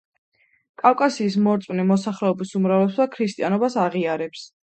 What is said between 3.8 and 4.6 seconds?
აღიარებს.